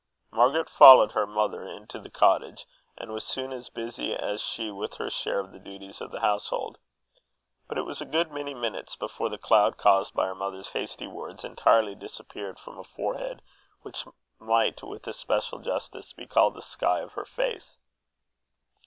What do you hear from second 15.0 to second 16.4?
especial justice be